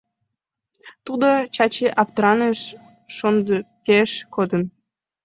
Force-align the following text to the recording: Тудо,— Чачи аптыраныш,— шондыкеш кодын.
Тудо,— 1.05 1.27
Чачи 1.55 1.87
аптыраныш,— 2.01 2.59
шондыкеш 3.15 4.11
кодын. 4.35 4.63